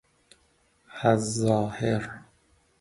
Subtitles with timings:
[1.01, 2.19] از ظاهر